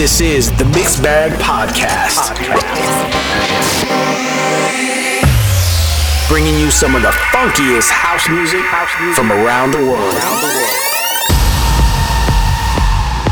[0.00, 2.34] This is the Mixed Bag Podcast.
[6.26, 8.62] Bringing you some of the funkiest house music
[9.14, 10.14] from around the world.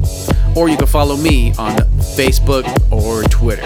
[0.59, 1.71] or you can follow me on
[2.17, 3.63] Facebook or Twitter.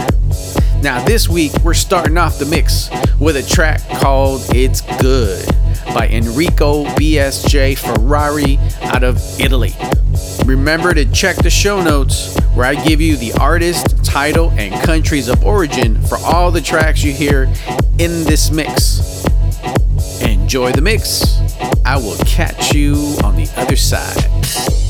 [0.83, 2.87] Now, this week we're starting off the mix
[3.19, 5.43] with a track called It's Good
[5.87, 9.73] by Enrico BSJ Ferrari out of Italy.
[10.45, 15.29] Remember to check the show notes where I give you the artist, title, and countries
[15.29, 17.45] of origin for all the tracks you hear
[17.97, 19.25] in this mix.
[20.21, 21.39] Enjoy the mix.
[21.85, 24.82] I will catch you on the other side.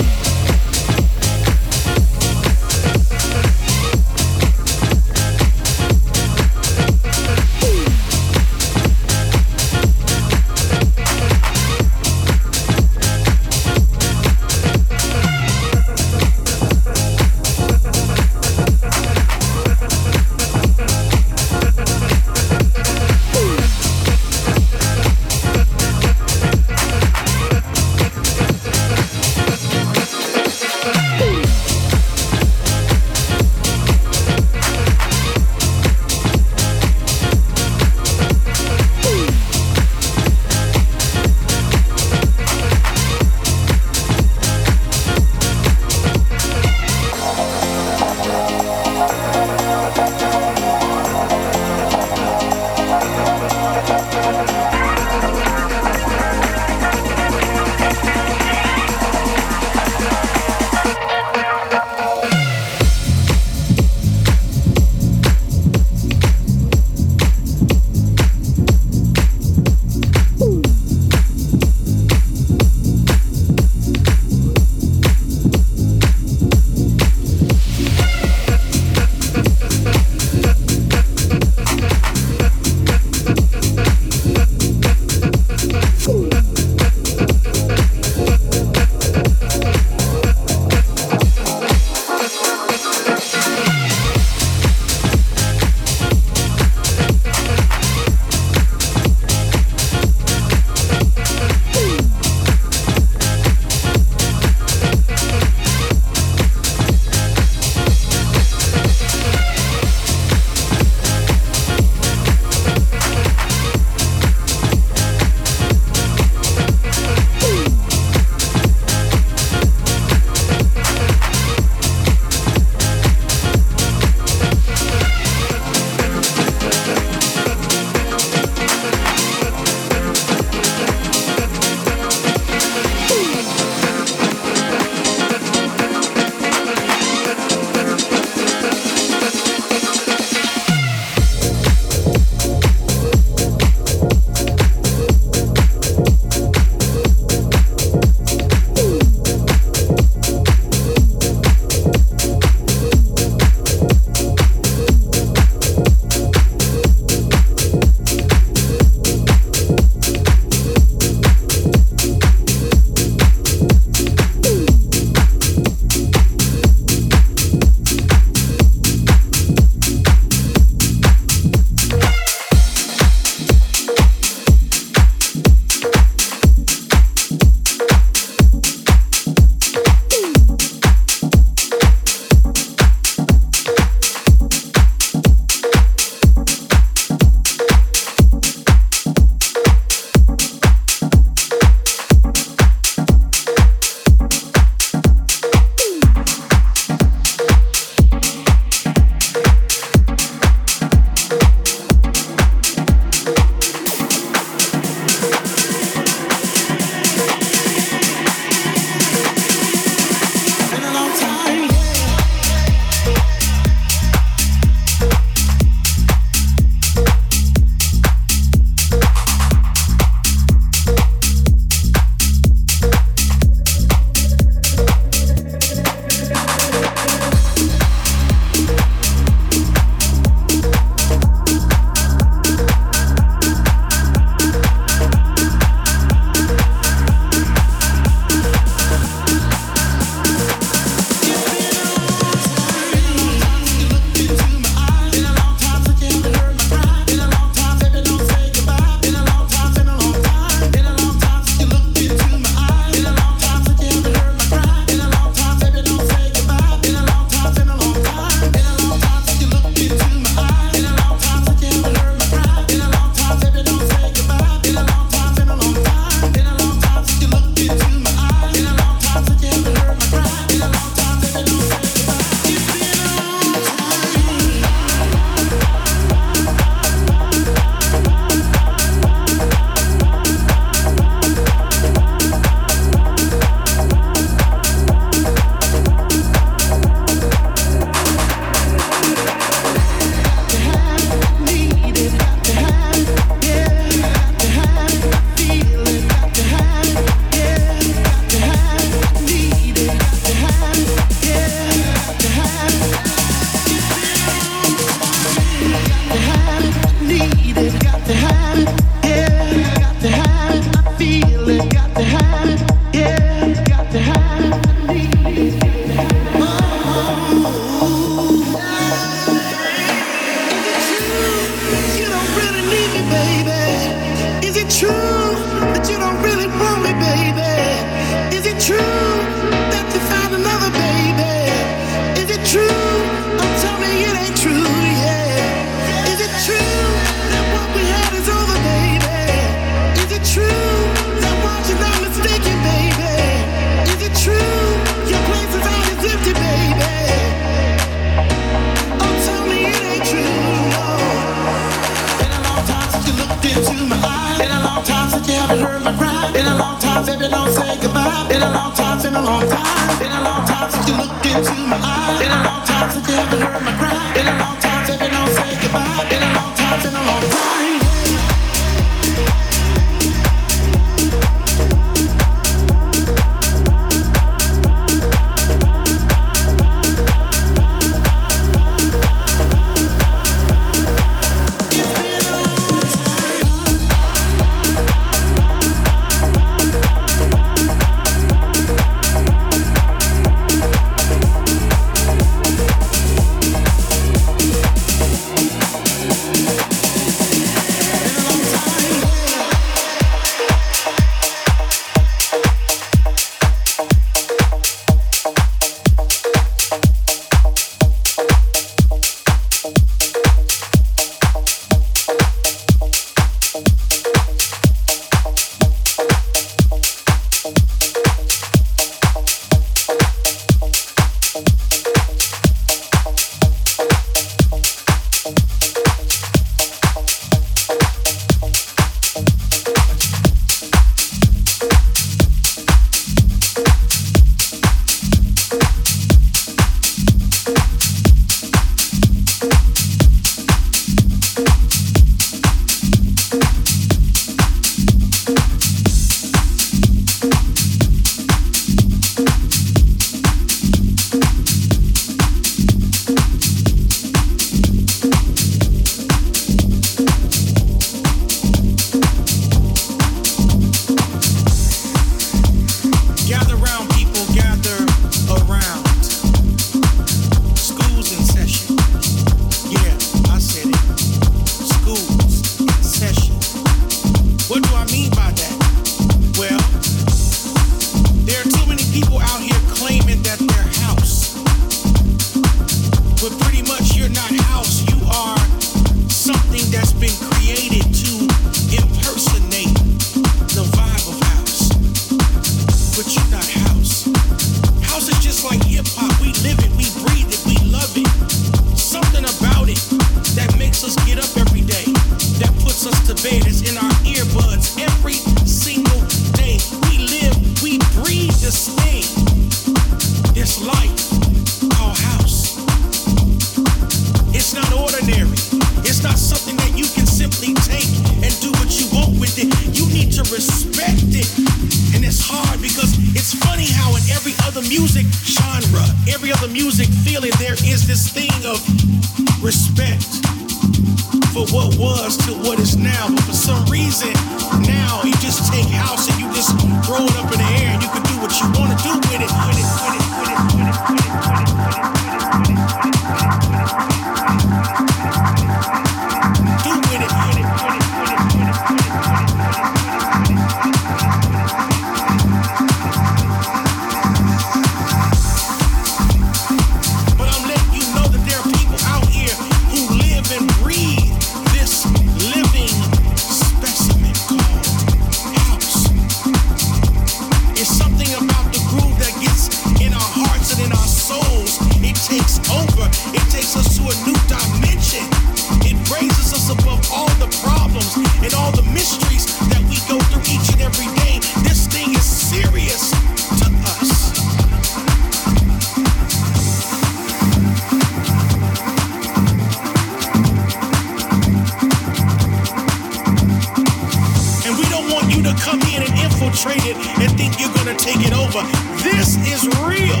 [598.32, 598.48] but
[598.82, 600.00] this is real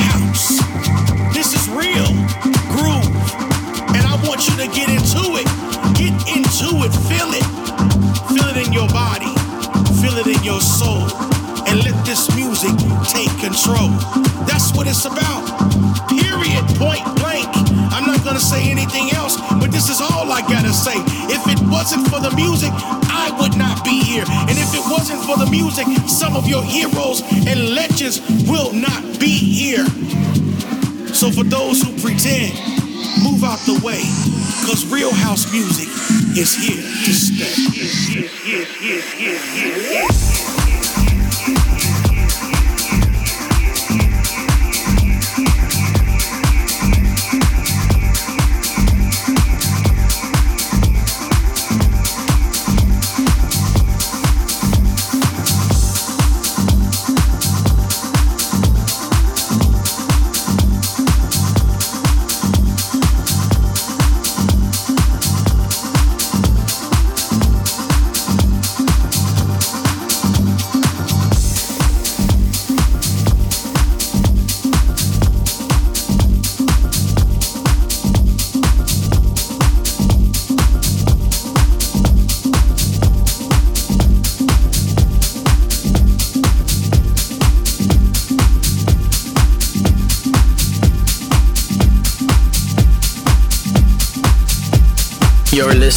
[0.00, 0.56] house.
[1.34, 2.08] This is real
[2.72, 3.12] groove.
[3.92, 5.46] And I want you to get into it.
[5.92, 6.92] Get into it.
[7.04, 7.44] Feel it.
[8.32, 9.28] Feel it in your body.
[10.00, 11.04] Feel it in your soul.
[11.68, 12.72] And let this music
[13.12, 13.92] take control.
[14.48, 15.44] That's what it's about.
[16.08, 16.64] Period.
[16.80, 17.52] Point blank.
[17.92, 20.96] I'm not going to say anything else, but this is all I got to say.
[21.30, 22.72] If it wasn't for the music,
[23.24, 24.24] I would not be here.
[24.28, 27.22] And if it wasn't for the music, some of your heroes
[28.04, 29.86] conscience will not be here.
[31.14, 32.52] So for those who pretend,
[33.22, 34.02] move out the way,
[34.66, 35.88] cause real house music
[36.36, 37.64] is here to stay.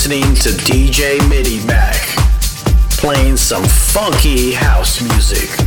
[0.07, 5.66] Listening to DJ MIDIMACK, playing some funky house music.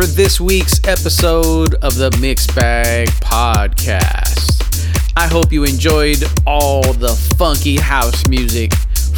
[0.00, 5.12] For this week's episode of the Mix Bag Podcast.
[5.14, 8.72] I hope you enjoyed all the funky house music